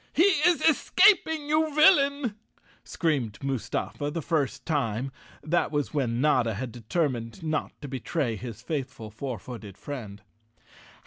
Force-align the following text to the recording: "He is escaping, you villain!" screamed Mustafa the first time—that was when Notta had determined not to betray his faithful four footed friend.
"He 0.13 0.31
is 0.47 0.63
escaping, 0.63 1.47
you 1.47 1.75
villain!" 1.75 2.33
screamed 2.83 3.37
Mustafa 3.43 4.09
the 4.09 4.23
first 4.23 4.65
time—that 4.65 5.71
was 5.71 5.93
when 5.93 6.19
Notta 6.19 6.55
had 6.55 6.71
determined 6.71 7.43
not 7.43 7.79
to 7.83 7.87
betray 7.87 8.35
his 8.35 8.63
faithful 8.63 9.11
four 9.11 9.37
footed 9.37 9.77
friend. 9.77 10.23